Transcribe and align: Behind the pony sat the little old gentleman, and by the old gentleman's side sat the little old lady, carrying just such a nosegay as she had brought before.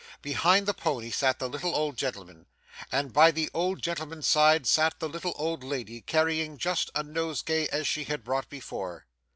Behind 0.23 0.65
the 0.65 0.73
pony 0.73 1.11
sat 1.11 1.37
the 1.37 1.47
little 1.47 1.75
old 1.75 1.95
gentleman, 1.95 2.47
and 2.91 3.13
by 3.13 3.29
the 3.29 3.51
old 3.53 3.83
gentleman's 3.83 4.25
side 4.25 4.65
sat 4.65 4.99
the 4.99 5.07
little 5.07 5.35
old 5.35 5.63
lady, 5.63 6.01
carrying 6.01 6.57
just 6.57 6.87
such 6.87 6.91
a 6.95 7.03
nosegay 7.03 7.67
as 7.67 7.87
she 7.87 8.05
had 8.05 8.23
brought 8.23 8.49
before. 8.49 9.05